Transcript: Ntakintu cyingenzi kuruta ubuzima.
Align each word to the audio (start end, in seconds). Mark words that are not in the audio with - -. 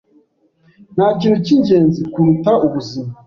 Ntakintu 0.95 1.37
cyingenzi 1.45 2.01
kuruta 2.13 2.51
ubuzima. 2.65 3.09